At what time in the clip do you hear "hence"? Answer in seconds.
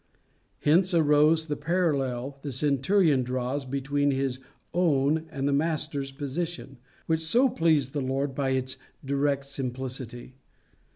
0.61-0.95